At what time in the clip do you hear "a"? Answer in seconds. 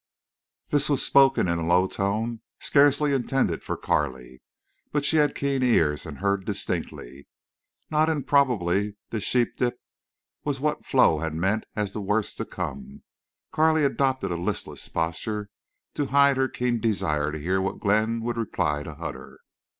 1.59-1.63, 14.31-14.37